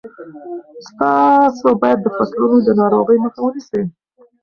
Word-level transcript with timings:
تاسو 0.99 1.67
باید 1.81 1.99
د 2.03 2.07
فصلونو 2.15 2.57
د 2.65 2.69
ناروغیو 2.81 3.23
مخه 3.25 3.39
ونیسئ. 3.43 3.83